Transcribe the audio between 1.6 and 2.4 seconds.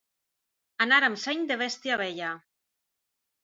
bèstia vella.